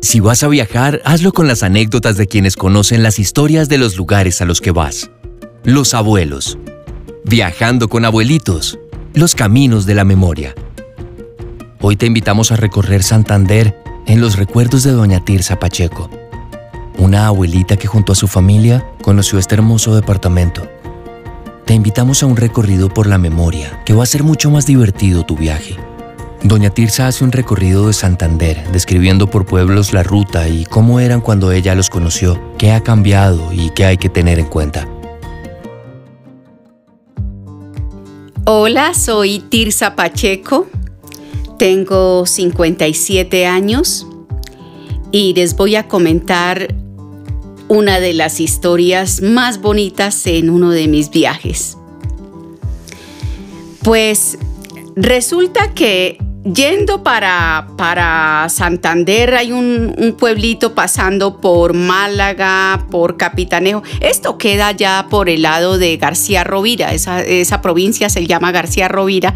Si 0.00 0.20
vas 0.20 0.44
a 0.44 0.48
viajar, 0.48 1.02
hazlo 1.04 1.32
con 1.32 1.48
las 1.48 1.64
anécdotas 1.64 2.16
de 2.16 2.28
quienes 2.28 2.56
conocen 2.56 3.02
las 3.02 3.18
historias 3.18 3.68
de 3.68 3.78
los 3.78 3.96
lugares 3.96 4.40
a 4.40 4.44
los 4.44 4.60
que 4.60 4.70
vas. 4.70 5.10
Los 5.64 5.92
abuelos. 5.92 6.56
Viajando 7.24 7.88
con 7.88 8.04
abuelitos. 8.04 8.78
Los 9.12 9.34
caminos 9.34 9.86
de 9.86 9.94
la 9.94 10.04
memoria. 10.04 10.54
Hoy 11.80 11.96
te 11.96 12.06
invitamos 12.06 12.52
a 12.52 12.56
recorrer 12.56 13.02
Santander 13.02 13.76
en 14.06 14.20
los 14.20 14.36
recuerdos 14.36 14.84
de 14.84 14.92
doña 14.92 15.24
Tirsa 15.24 15.58
Pacheco, 15.58 16.08
una 16.96 17.26
abuelita 17.26 17.76
que 17.76 17.86
junto 17.86 18.12
a 18.12 18.16
su 18.16 18.26
familia 18.26 18.84
conoció 19.02 19.38
este 19.38 19.56
hermoso 19.56 19.94
departamento. 19.94 20.68
Te 21.66 21.74
invitamos 21.74 22.22
a 22.22 22.26
un 22.26 22.36
recorrido 22.36 22.88
por 22.88 23.06
la 23.06 23.18
memoria 23.18 23.82
que 23.84 23.94
va 23.94 24.04
a 24.04 24.06
ser 24.06 24.22
mucho 24.22 24.50
más 24.50 24.64
divertido 24.64 25.24
tu 25.24 25.36
viaje. 25.36 25.76
Doña 26.42 26.70
Tirsa 26.70 27.08
hace 27.08 27.24
un 27.24 27.32
recorrido 27.32 27.88
de 27.88 27.92
Santander, 27.92 28.70
describiendo 28.70 29.28
por 29.28 29.44
pueblos 29.44 29.92
la 29.92 30.04
ruta 30.04 30.48
y 30.48 30.64
cómo 30.64 31.00
eran 31.00 31.20
cuando 31.20 31.50
ella 31.50 31.74
los 31.74 31.90
conoció, 31.90 32.40
qué 32.58 32.70
ha 32.70 32.82
cambiado 32.82 33.52
y 33.52 33.70
qué 33.70 33.84
hay 33.84 33.96
que 33.98 34.08
tener 34.08 34.38
en 34.38 34.46
cuenta. 34.46 34.88
Hola, 38.44 38.94
soy 38.94 39.40
Tirsa 39.40 39.96
Pacheco, 39.96 40.68
tengo 41.58 42.24
57 42.24 43.44
años 43.44 44.06
y 45.10 45.34
les 45.34 45.56
voy 45.56 45.74
a 45.74 45.88
comentar 45.88 46.74
una 47.66 47.98
de 47.98 48.14
las 48.14 48.40
historias 48.40 49.20
más 49.20 49.60
bonitas 49.60 50.24
en 50.26 50.50
uno 50.50 50.70
de 50.70 50.86
mis 50.86 51.10
viajes. 51.10 51.76
Pues 53.82 54.38
resulta 54.96 55.74
que 55.74 56.27
Yendo 56.54 57.02
para, 57.02 57.68
para 57.76 58.48
Santander 58.48 59.34
hay 59.34 59.52
un, 59.52 60.16
pueblito 60.18 60.74
pasando 60.74 61.42
por 61.42 61.74
Málaga, 61.74 62.86
por 62.90 63.18
Capitanejo. 63.18 63.82
Esto 64.00 64.38
queda 64.38 64.72
ya 64.72 65.08
por 65.10 65.28
el 65.28 65.42
lado 65.42 65.76
de 65.76 65.98
García 65.98 66.44
Rovira, 66.44 66.94
esa, 66.94 67.20
esa 67.20 67.60
provincia 67.60 68.08
se 68.08 68.26
llama 68.26 68.50
García 68.50 68.88
Rovira. 68.88 69.34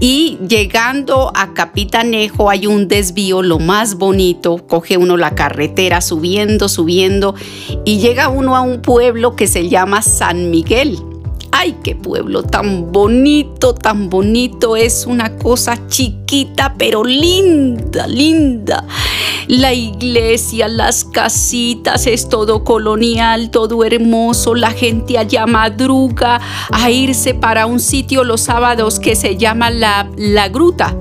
Y 0.00 0.38
llegando 0.48 1.30
a 1.32 1.54
Capitanejo 1.54 2.50
hay 2.50 2.66
un 2.66 2.88
desvío, 2.88 3.42
lo 3.42 3.60
más 3.60 3.94
bonito, 3.94 4.66
coge 4.66 4.96
uno 4.96 5.16
la 5.16 5.36
carretera 5.36 6.00
subiendo, 6.00 6.68
subiendo 6.68 7.36
y 7.84 8.00
llega 8.00 8.30
uno 8.30 8.56
a 8.56 8.62
un 8.62 8.82
pueblo 8.82 9.36
que 9.36 9.46
se 9.46 9.68
llama 9.68 10.02
San 10.02 10.50
Miguel. 10.50 10.98
¡Ay, 11.60 11.74
qué 11.82 11.96
pueblo 11.96 12.44
tan 12.44 12.92
bonito, 12.92 13.74
tan 13.74 14.08
bonito! 14.08 14.76
Es 14.76 15.06
una 15.06 15.36
cosa 15.38 15.88
chiquita, 15.88 16.76
pero 16.78 17.02
linda, 17.02 18.06
linda. 18.06 18.86
La 19.48 19.74
iglesia, 19.74 20.68
las 20.68 21.02
casitas, 21.04 22.06
es 22.06 22.28
todo 22.28 22.62
colonial, 22.62 23.50
todo 23.50 23.82
hermoso. 23.82 24.54
La 24.54 24.70
gente 24.70 25.18
allá 25.18 25.46
madruga 25.46 26.40
a 26.70 26.90
irse 26.92 27.34
para 27.34 27.66
un 27.66 27.80
sitio 27.80 28.22
los 28.22 28.42
sábados 28.42 29.00
que 29.00 29.16
se 29.16 29.36
llama 29.36 29.68
La, 29.70 30.08
la 30.16 30.48
Gruta 30.48 30.94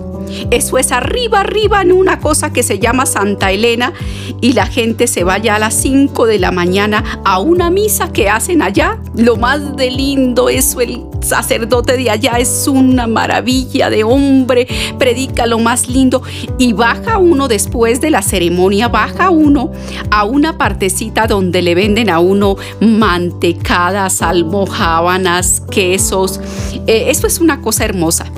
eso 0.51 0.77
es 0.77 0.91
arriba, 0.91 1.41
arriba 1.41 1.81
en 1.81 1.91
una 1.91 2.19
cosa 2.19 2.51
que 2.51 2.63
se 2.63 2.79
llama 2.79 3.05
Santa 3.05 3.51
Elena 3.51 3.93
y 4.41 4.53
la 4.53 4.65
gente 4.65 5.07
se 5.07 5.23
vaya 5.23 5.55
a 5.55 5.59
las 5.59 5.73
5 5.75 6.25
de 6.25 6.39
la 6.39 6.51
mañana 6.51 7.03
a 7.25 7.39
una 7.39 7.69
misa 7.69 8.11
que 8.11 8.29
hacen 8.29 8.61
allá. 8.61 8.99
Lo 9.15 9.35
más 9.35 9.75
de 9.75 9.91
lindo, 9.91 10.49
eso 10.49 10.81
el 10.81 11.03
sacerdote 11.21 11.97
de 11.97 12.09
allá 12.09 12.33
es 12.39 12.67
una 12.67 13.07
maravilla 13.07 13.89
de 13.89 14.03
hombre, 14.03 14.67
predica 14.97 15.45
lo 15.45 15.59
más 15.59 15.89
lindo 15.89 16.21
y 16.57 16.73
baja 16.73 17.17
uno 17.17 17.47
después 17.47 18.01
de 18.01 18.11
la 18.11 18.21
ceremonia, 18.21 18.87
baja 18.87 19.29
uno 19.29 19.71
a 20.11 20.23
una 20.23 20.57
partecita 20.57 21.27
donde 21.27 21.61
le 21.61 21.75
venden 21.75 22.09
a 22.09 22.19
uno 22.19 22.55
mantecadas, 22.79 24.21
almohábanas, 24.21 25.61
quesos. 25.71 26.39
Eh, 26.87 27.05
eso 27.09 27.27
es 27.27 27.39
una 27.39 27.61
cosa 27.61 27.85
hermosa 27.85 28.31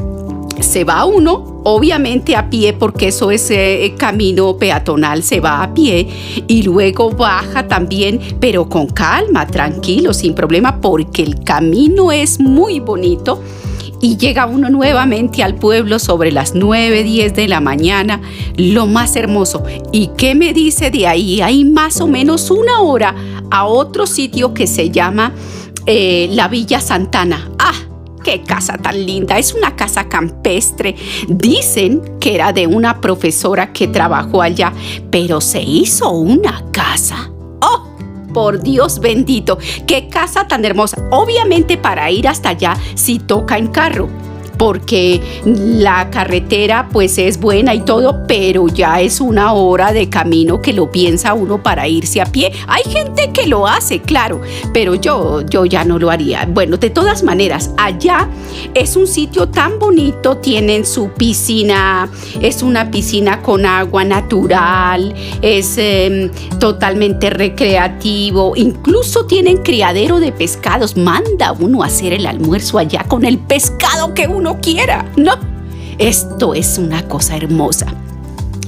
se 0.64 0.84
va 0.84 1.06
uno, 1.06 1.62
obviamente 1.64 2.36
a 2.36 2.50
pie, 2.50 2.74
porque 2.74 3.10
eso 3.10 3.32
es 3.32 3.50
eh, 3.52 3.94
camino 3.98 4.58
peatonal, 4.58 5.24
se 5.24 5.40
va 5.40 5.64
a 5.64 5.74
pie 5.74 6.08
y 6.48 6.64
luego 6.64 7.12
baja 7.12 7.68
también, 7.68 8.20
pero 8.40 8.70
con 8.70 8.88
calma, 8.88 9.48
tranquilo, 9.48 10.14
sin 10.14 10.34
problema, 10.34 10.82
porque 10.82 11.24
el 11.24 11.44
camino 11.44 12.12
es 12.12 12.40
muy 12.40 12.80
bonito. 12.80 13.42
Y 14.02 14.16
llega 14.16 14.46
uno 14.46 14.70
nuevamente 14.70 15.44
al 15.44 15.56
pueblo 15.56 16.00
sobre 16.00 16.32
las 16.32 16.56
9, 16.56 17.04
10 17.04 17.36
de 17.36 17.48
la 17.50 17.60
mañana, 17.60 18.22
lo 18.56 18.88
más 18.88 19.18
hermoso. 19.18 19.64
¿Y 19.92 20.12
qué 20.16 20.36
me 20.36 20.54
dice 20.54 20.90
de 20.90 21.06
ahí? 21.06 21.42
Hay 21.42 21.66
más 21.66 22.00
o 22.00 22.08
menos 22.08 22.50
una 22.50 22.80
hora 22.80 23.14
a 23.52 23.66
otro 23.66 24.08
sitio 24.08 24.54
que 24.54 24.68
se 24.68 24.90
llama 24.90 25.34
eh, 25.86 26.30
la 26.32 26.48
Villa 26.48 26.80
Santana. 26.80 27.52
¡Ah! 27.60 27.89
Qué 28.30 28.44
casa 28.44 28.78
tan 28.78 29.08
linda, 29.08 29.40
es 29.40 29.56
una 29.56 29.76
casa 29.76 30.08
campestre. 30.08 30.96
Dicen 31.28 32.20
que 32.20 32.36
era 32.36 32.54
de 32.54 32.68
una 32.68 33.02
profesora 33.02 33.74
que 33.74 33.88
trabajó 33.88 34.44
allá, 34.44 34.72
pero 35.10 35.42
se 35.42 35.64
hizo 35.64 36.12
una 36.12 36.64
casa. 36.72 37.32
¡Oh! 37.62 37.88
Por 38.32 38.62
Dios 38.62 39.00
bendito, 39.00 39.58
qué 39.88 40.10
casa 40.10 40.48
tan 40.48 40.64
hermosa. 40.64 41.04
Obviamente 41.10 41.78
para 41.78 42.12
ir 42.12 42.28
hasta 42.28 42.50
allá 42.50 42.78
si 42.94 43.18
toca 43.18 43.58
en 43.58 43.70
carro 43.70 44.08
porque 44.60 45.22
la 45.46 46.10
carretera 46.12 46.90
pues 46.92 47.18
es 47.18 47.40
buena 47.40 47.74
y 47.74 47.80
todo, 47.80 48.28
pero 48.28 48.68
ya 48.68 49.00
es 49.00 49.22
una 49.22 49.54
hora 49.54 49.94
de 49.94 50.10
camino 50.10 50.62
que 50.62 50.74
lo 50.74 50.92
piensa 50.92 51.34
uno 51.34 51.64
para 51.64 51.88
irse 51.88 52.22
a 52.22 52.26
pie. 52.26 52.52
Hay 52.68 52.84
gente 52.84 53.32
que 53.32 53.48
lo 53.48 53.66
hace, 53.66 54.02
claro, 54.02 54.42
pero 54.74 54.96
yo, 54.96 55.42
yo 55.50 55.66
ya 55.66 55.86
no 55.86 55.98
lo 55.98 56.12
haría. 56.12 56.46
Bueno, 56.46 56.76
de 56.76 56.90
todas 56.90 57.24
maneras, 57.24 57.72
allá 57.78 58.28
es 58.74 58.98
un 58.98 59.08
sitio 59.08 59.48
tan 59.48 59.80
bonito, 59.80 60.38
tienen 60.38 60.86
su 60.86 61.10
piscina, 61.12 62.10
es 62.42 62.62
una 62.62 62.92
piscina 62.92 63.42
con 63.42 63.66
agua 63.66 64.04
natural, 64.04 65.16
es 65.42 65.78
em, 65.78 66.30
totalmente 66.60 67.30
recreativo, 67.30 68.54
incluso 68.58 69.26
tienen 69.26 69.58
criadero 69.58 70.20
de 70.20 70.34
pescados, 70.34 70.98
manda 70.98 71.54
uno 71.54 71.82
a 71.82 71.86
hacer 71.86 72.12
el 72.12 72.26
almuerzo 72.26 72.78
allá 72.78 73.06
con 73.08 73.24
el 73.24 73.38
pescado 73.38 74.14
que 74.14 74.28
uno 74.28 74.49
quiera. 74.58 75.06
No, 75.16 75.34
esto 75.98 76.54
es 76.54 76.78
una 76.78 77.08
cosa 77.08 77.38
hermosa. 77.38 77.88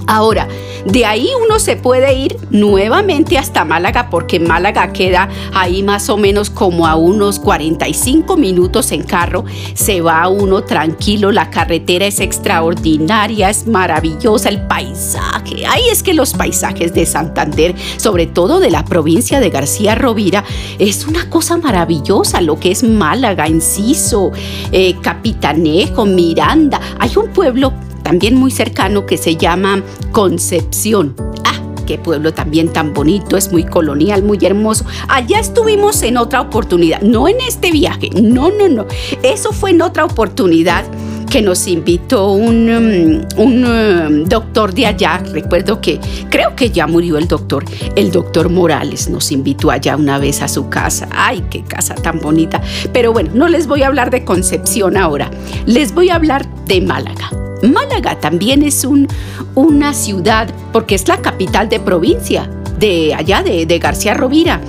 Ahora, 0.07 0.47
de 0.85 1.05
ahí 1.05 1.29
uno 1.45 1.59
se 1.59 1.75
puede 1.75 2.13
ir 2.13 2.37
nuevamente 2.49 3.37
hasta 3.37 3.65
Málaga 3.65 4.09
porque 4.09 4.39
Málaga 4.39 4.91
queda 4.91 5.29
ahí 5.53 5.83
más 5.83 6.09
o 6.09 6.17
menos 6.17 6.49
como 6.49 6.87
a 6.87 6.95
unos 6.95 7.39
45 7.39 8.35
minutos 8.35 8.91
en 8.91 9.03
carro. 9.03 9.45
Se 9.73 10.01
va 10.01 10.27
uno 10.27 10.63
tranquilo, 10.63 11.31
la 11.31 11.49
carretera 11.49 12.05
es 12.05 12.19
extraordinaria, 12.19 13.49
es 13.49 13.67
maravillosa, 13.67 14.49
el 14.49 14.61
paisaje. 14.67 15.65
Ahí 15.67 15.83
es 15.91 16.01
que 16.01 16.13
los 16.13 16.33
paisajes 16.33 16.93
de 16.93 17.05
Santander, 17.05 17.75
sobre 17.97 18.25
todo 18.25 18.59
de 18.59 18.71
la 18.71 18.83
provincia 18.83 19.39
de 19.39 19.49
García 19.49 19.95
Rovira, 19.95 20.43
es 20.79 21.05
una 21.05 21.29
cosa 21.29 21.57
maravillosa. 21.57 22.41
Lo 22.41 22.59
que 22.59 22.71
es 22.71 22.83
Málaga, 22.83 23.45
Enciso, 23.45 24.31
eh, 24.71 24.95
Capitanejo, 25.01 26.05
Miranda. 26.05 26.79
Hay 26.99 27.11
un 27.15 27.29
pueblo 27.29 27.73
también 28.01 28.35
muy 28.35 28.51
cercano 28.51 29.05
que 29.05 29.17
se 29.17 29.35
llama 29.35 29.83
Concepción. 30.11 31.15
Ah, 31.45 31.59
qué 31.85 31.97
pueblo 31.97 32.33
también 32.33 32.71
tan 32.71 32.93
bonito, 32.93 33.37
es 33.37 33.51
muy 33.51 33.63
colonial, 33.63 34.23
muy 34.23 34.39
hermoso. 34.41 34.85
Allá 35.07 35.39
estuvimos 35.39 36.01
en 36.03 36.17
otra 36.17 36.41
oportunidad, 36.41 37.01
no 37.01 37.27
en 37.27 37.37
este 37.41 37.71
viaje, 37.71 38.09
no, 38.21 38.49
no, 38.49 38.69
no. 38.69 38.85
Eso 39.23 39.51
fue 39.51 39.71
en 39.71 39.81
otra 39.81 40.05
oportunidad 40.05 40.85
que 41.31 41.41
nos 41.41 41.65
invitó 41.67 42.33
un, 42.33 42.69
um, 42.69 43.41
un 43.41 43.65
um, 43.65 44.25
doctor 44.25 44.73
de 44.73 44.85
allá, 44.85 45.23
recuerdo 45.31 45.79
que 45.79 45.97
creo 46.29 46.57
que 46.57 46.71
ya 46.71 46.87
murió 46.87 47.17
el 47.17 47.29
doctor, 47.29 47.63
el 47.95 48.11
doctor 48.11 48.49
Morales 48.49 49.09
nos 49.09 49.31
invitó 49.31 49.71
allá 49.71 49.95
una 49.95 50.17
vez 50.17 50.41
a 50.41 50.49
su 50.49 50.67
casa. 50.67 51.07
Ay, 51.09 51.45
qué 51.49 51.63
casa 51.63 51.95
tan 51.95 52.19
bonita. 52.19 52.61
Pero 52.91 53.13
bueno, 53.13 53.31
no 53.33 53.47
les 53.47 53.65
voy 53.65 53.83
a 53.83 53.87
hablar 53.87 54.11
de 54.11 54.25
Concepción 54.25 54.97
ahora, 54.97 55.31
les 55.65 55.95
voy 55.95 56.09
a 56.09 56.15
hablar 56.15 56.45
de 56.65 56.81
Málaga. 56.81 57.31
Málaga 57.63 58.19
también 58.19 58.63
es 58.63 58.85
un, 58.85 59.07
una 59.55 59.93
ciudad, 59.93 60.49
porque 60.71 60.95
es 60.95 61.07
la 61.07 61.17
capital 61.17 61.69
de 61.69 61.79
provincia 61.79 62.49
de 62.79 63.13
allá, 63.13 63.43
de, 63.43 63.79
García 63.79 64.13
Rovira. 64.13 64.59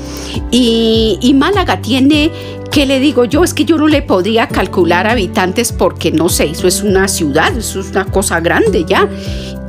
Y, 0.50 1.18
y, 1.20 1.34
Málaga 1.34 1.80
tiene, 1.80 2.30
¿qué 2.70 2.86
le 2.86 3.00
digo 3.00 3.24
yo? 3.24 3.42
Es 3.42 3.54
que 3.54 3.64
yo 3.64 3.78
no 3.78 3.88
le 3.88 4.02
podría 4.02 4.48
calcular 4.48 5.06
habitantes 5.06 5.72
porque 5.72 6.12
no 6.12 6.28
sé, 6.28 6.50
eso 6.50 6.68
es 6.68 6.82
una 6.82 7.08
ciudad, 7.08 7.56
eso 7.56 7.80
es 7.80 7.90
una 7.90 8.04
cosa 8.04 8.40
grande 8.40 8.84
ya. 8.86 9.08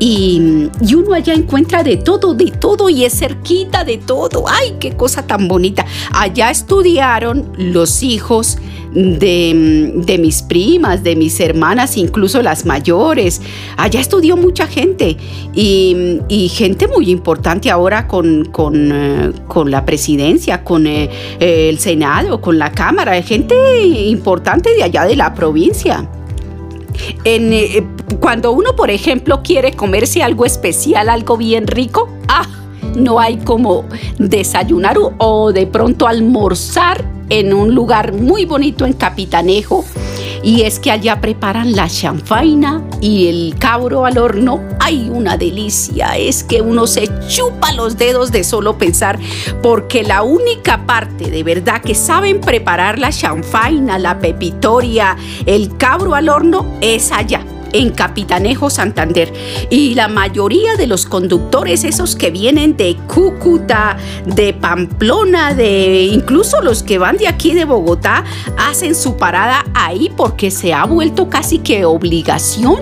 Y, 0.06 0.70
uno 0.94 1.14
allá 1.14 1.34
encuentra 1.34 1.82
de 1.82 1.96
todo, 1.96 2.34
de 2.34 2.52
todo 2.52 2.90
y 2.90 3.06
es 3.06 3.18
cerquita 3.18 3.86
de 3.86 3.98
todo. 4.00 4.44
¡Ay, 4.50 4.76
qué 4.78 4.98
cosa 4.98 5.26
tan 5.26 5.48
bonita! 5.48 5.86
Allá 6.12 6.52
estudiaron 6.52 7.54
los 7.58 8.04
hijos 8.04 8.58
de, 8.92 10.18
mis 10.20 10.42
primas, 10.42 11.04
de 11.04 11.16
mis 11.16 11.40
hermanas, 11.40 11.96
incluso 11.96 12.42
las 12.42 12.66
mayores. 12.66 13.42
Allá 13.78 14.02
estudió 14.02 14.36
mucha 14.36 14.68
gente 14.68 15.16
y, 15.54 16.52
gente 16.54 16.90
muy 16.90 17.10
importante 17.10 17.72
ahora 17.72 18.06
con, 18.06 18.44
con, 18.44 18.92
eh, 18.92 19.32
la 19.68 19.86
presidencia, 19.86 20.66
con 20.66 20.86
eh, 20.86 21.10
el 21.40 21.80
Senado, 21.80 22.42
con 22.42 22.60
la 22.60 22.74
Cámara, 22.74 23.22
gente 23.22 23.56
importante 23.86 24.76
de 24.76 24.84
allá 24.84 25.06
de 25.06 25.16
la 25.16 25.34
provincia. 25.34 26.10
Eh, 27.24 27.84
cuando 28.20 28.52
uno, 28.52 28.76
por 28.76 28.90
ejemplo, 28.90 29.42
quiere 29.44 29.74
comerse 29.74 30.24
algo 30.24 30.46
especial, 30.46 31.10
algo 31.10 31.38
bien 31.38 31.68
rico, 31.68 32.10
ah, 32.28 32.48
no 32.96 33.20
hay 33.20 33.38
como 33.38 33.86
desayunar 34.18 34.98
o 35.18 35.52
de 35.52 35.68
pronto 35.68 36.08
almorzar 36.08 37.04
en 37.30 37.54
un 37.54 37.74
lugar 37.74 38.14
muy 38.14 38.46
bonito 38.46 38.86
en 38.86 38.94
Capitanejo. 38.94 39.84
Y 40.44 40.64
es 40.64 40.80
que 40.80 40.92
allá 40.92 41.22
preparan 41.22 41.72
la 41.72 41.88
chanfaina 41.88 42.84
y 43.00 43.28
el 43.30 43.56
cabro 43.58 44.06
al 44.06 44.18
horno. 44.18 44.62
¡Ay, 44.80 45.10
una 45.10 45.38
delicia! 45.38 46.18
Es 46.18 46.44
que 46.44 46.62
uno 46.62 46.86
se 46.86 47.10
chupa 47.30 47.72
los 47.72 47.98
dedos 47.98 48.32
de 48.32 48.44
solo 48.44 48.78
pensar, 48.78 49.18
porque 49.62 50.04
la 50.04 50.22
única 50.22 50.86
parte 50.86 51.32
de 51.32 51.44
verdad 51.44 51.82
que 51.82 51.96
saben 51.96 52.42
preparar 52.42 53.00
la 53.00 53.12
chanfaina, 53.12 53.98
la 53.98 54.20
pepitoria, 54.20 55.16
el 55.46 55.78
cabro 55.78 56.14
al 56.14 56.28
horno 56.28 56.66
es 56.82 57.12
allá 57.12 57.43
en 57.74 57.90
Capitanejo, 57.90 58.70
Santander. 58.70 59.34
Y 59.70 59.96
la 59.96 60.08
mayoría 60.08 60.76
de 60.76 60.88
los 60.88 61.06
conductores, 61.06 61.84
esos 61.84 62.16
que 62.16 62.32
vienen 62.32 62.78
de 62.78 62.96
Cúcuta, 63.14 63.98
de 64.26 64.54
Pamplona, 64.54 65.54
de 65.54 66.04
incluso 66.04 66.62
los 66.62 66.84
que 66.84 66.98
van 66.98 67.18
de 67.18 67.28
aquí 67.28 67.54
de 67.54 67.66
Bogotá, 67.66 68.24
hacen 68.58 68.96
su 68.96 69.18
parada 69.18 69.66
ahí 69.74 70.12
porque 70.16 70.52
se 70.52 70.74
ha 70.74 70.86
vuelto 70.86 71.30
casi 71.30 71.60
que 71.60 71.86
obligación 71.86 72.78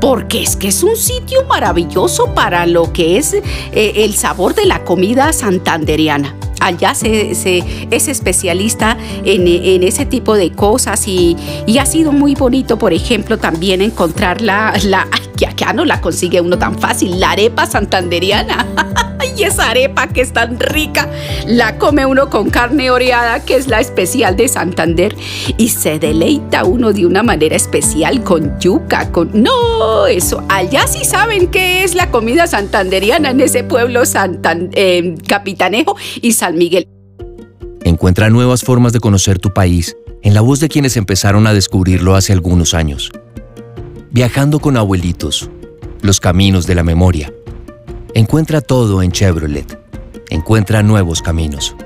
porque 0.00 0.42
es 0.42 0.54
que 0.54 0.68
es 0.68 0.84
un 0.84 0.96
sitio 0.96 1.44
maravilloso 1.46 2.32
para 2.34 2.66
lo 2.66 2.92
que 2.92 3.18
es 3.18 3.34
eh, 3.34 3.42
el 3.72 4.14
sabor 4.14 4.54
de 4.54 4.64
la 4.64 4.84
comida 4.84 5.32
santanderiana 5.32 6.36
allá 6.68 6.94
se, 6.94 7.30
es 7.90 8.08
especialista 8.08 8.96
en, 9.24 9.82
ese 9.82 10.06
tipo 10.06 10.34
de 10.34 10.52
cosas 10.52 11.06
y, 11.08 11.36
ha 11.78 11.86
sido 11.86 12.12
muy 12.12 12.34
bonito, 12.34 12.76
por 12.78 12.92
ejemplo, 12.92 13.38
también 13.38 13.80
encontrar 13.82 14.40
la, 14.40 14.74
la 14.84 15.06
que 15.36 15.46
acá 15.46 15.72
no 15.72 15.84
la 15.84 16.00
consigue 16.00 16.40
uno 16.40 16.58
tan 16.58 16.78
fácil, 16.78 17.20
la 17.20 17.32
arepa 17.32 17.66
santanderiana. 17.66 18.66
y 19.38 19.44
esa 19.44 19.70
arepa 19.70 20.08
que 20.08 20.20
es 20.20 20.32
tan 20.32 20.58
rica, 20.58 21.08
la 21.46 21.78
come 21.78 22.04
uno 22.06 22.28
con 22.28 22.50
carne 22.50 22.90
oreada, 22.90 23.44
que 23.44 23.56
es 23.56 23.68
la 23.68 23.80
especial 23.80 24.36
de 24.36 24.48
Santander, 24.48 25.14
y 25.56 25.68
se 25.68 25.98
deleita 25.98 26.64
uno 26.64 26.92
de 26.92 27.06
una 27.06 27.22
manera 27.22 27.54
especial 27.54 28.22
con 28.22 28.58
yuca, 28.58 29.12
con... 29.12 29.30
No, 29.32 30.06
eso, 30.06 30.42
allá 30.48 30.86
sí 30.86 31.04
saben 31.04 31.48
qué 31.48 31.84
es 31.84 31.94
la 31.94 32.10
comida 32.10 32.46
santanderiana 32.46 33.30
en 33.30 33.40
ese 33.40 33.64
pueblo 33.64 34.04
Santan... 34.04 34.70
Eh, 34.72 35.14
Capitanejo 35.26 35.96
y 36.20 36.32
San 36.32 36.56
Miguel. 36.56 36.88
Encuentra 37.84 38.30
nuevas 38.30 38.62
formas 38.62 38.92
de 38.92 39.00
conocer 39.00 39.38
tu 39.38 39.52
país 39.52 39.96
en 40.22 40.34
la 40.34 40.40
voz 40.40 40.60
de 40.60 40.68
quienes 40.68 40.96
empezaron 40.96 41.46
a 41.46 41.52
descubrirlo 41.52 42.16
hace 42.16 42.32
algunos 42.32 42.74
años. 42.74 43.10
Viajando 44.10 44.58
con 44.58 44.76
abuelitos, 44.76 45.50
los 46.02 46.20
caminos 46.20 46.66
de 46.66 46.74
la 46.74 46.82
memoria. 46.82 47.32
Encuentra 48.18 48.60
todo 48.60 49.00
en 49.00 49.12
Chevrolet. 49.12 49.78
Encuentra 50.28 50.82
nuevos 50.82 51.22
caminos. 51.22 51.76